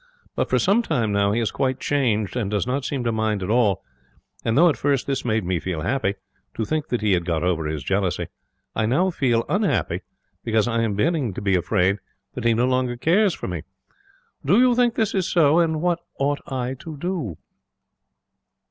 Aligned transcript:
But 0.35 0.49
for 0.49 0.57
some 0.57 0.81
time 0.81 1.11
now 1.11 1.31
he 1.31 1.37
has 1.37 1.51
quite 1.51 1.79
changed, 1.79 2.35
and 2.35 2.49
does 2.49 2.65
not 2.65 2.83
seem 2.85 3.03
to 3.03 3.11
mind 3.11 3.43
at 3.43 3.51
all, 3.51 3.83
and 4.43 4.57
though 4.57 4.67
at 4.67 4.75
first 4.75 5.05
this 5.05 5.23
made 5.23 5.45
me 5.45 5.59
feel 5.59 5.81
happy, 5.81 6.15
to 6.55 6.65
think 6.65 6.87
that 6.87 7.01
he 7.01 7.13
had 7.13 7.23
got 7.23 7.43
over 7.43 7.67
his 7.67 7.83
jealousy, 7.83 8.25
I 8.75 8.87
now 8.87 9.11
feel 9.11 9.45
unhappy 9.47 10.01
because 10.43 10.67
I 10.67 10.81
am 10.81 10.95
beginning 10.95 11.35
to 11.35 11.41
be 11.43 11.55
afraid 11.55 11.97
that 12.33 12.45
he 12.45 12.55
no 12.55 12.65
longer 12.65 12.97
cares 12.97 13.35
for 13.35 13.47
me. 13.47 13.61
Do 14.43 14.57
you 14.59 14.73
think 14.73 14.95
this 14.95 15.13
is 15.13 15.29
so, 15.31 15.59
and 15.59 15.83
what 15.83 15.99
ought 16.17 16.41
I 16.47 16.73
to 16.79 16.97
do?' 16.97 17.37